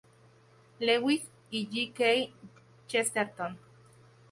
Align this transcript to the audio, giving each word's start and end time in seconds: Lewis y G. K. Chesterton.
Lewis 0.79 1.29
y 1.51 1.69
G. 1.69 1.93
K. 1.93 2.33
Chesterton. 2.87 3.59